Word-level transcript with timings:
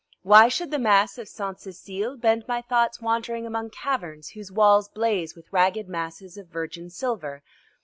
Why 0.23 0.47
should 0.47 0.71
the 0.71 0.79
Mass 0.79 1.19
of 1.19 1.27
Sainte 1.27 1.57
Cécile 1.59 2.19
bend 2.19 2.45
my 2.47 2.63
thoughts 2.63 3.01
wandering 3.01 3.45
among 3.45 3.69
caverns 3.69 4.29
whose 4.29 4.51
walls 4.51 4.89
blaze 4.89 5.35
with 5.35 5.53
ragged 5.53 5.87
masses 5.87 6.37
of 6.37 6.47
virgin 6.47 6.89
silver? 6.89 7.43